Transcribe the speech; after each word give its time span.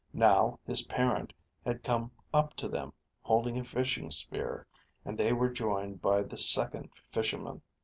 Now 0.13 0.57
his 0.65 0.81
parent 0.87 1.31
had 1.63 1.83
come 1.83 2.09
up 2.33 2.55
to 2.55 2.67
them, 2.67 2.91
holding 3.21 3.59
a 3.59 3.63
fishing 3.63 4.09
spear, 4.09 4.65
and 5.05 5.15
they 5.15 5.31
were 5.31 5.51
joined 5.51 6.01
by 6.01 6.23
the 6.23 6.37
Second 6.37 6.89
Fisherman. 7.11 7.61